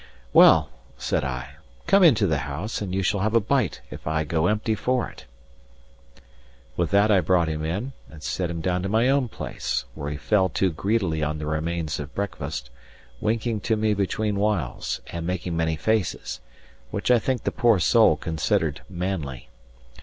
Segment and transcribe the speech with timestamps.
[0.33, 4.23] "Well," said I, "come into the house, and you shall have a bite if I
[4.23, 5.25] go empty for it."
[6.75, 10.09] With that I brought him in and set him down to my own place, where
[10.09, 12.71] he fell to greedily on the remains of breakfast,
[13.19, 16.39] winking to me between whiles, and making many faces,
[16.89, 19.49] which I think the poor soul considered manly.